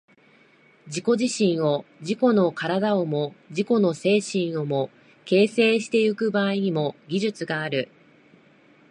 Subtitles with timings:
[0.87, 4.89] 自己自身を、自己の身体をも自己の精神をも、
[5.25, 7.87] 形成してゆく場合にも、技術がある。